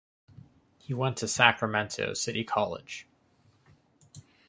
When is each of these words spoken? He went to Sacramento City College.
He 0.79 0.95
went 0.95 1.17
to 1.17 1.27
Sacramento 1.27 2.15
City 2.15 2.43
College. 2.43 3.05